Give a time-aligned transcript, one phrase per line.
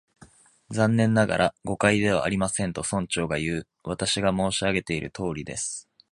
[0.73, 3.67] 「残念ながら、誤解ではありません」と、村長がいう。
[3.85, 5.87] 「私が申し上げているとおりです」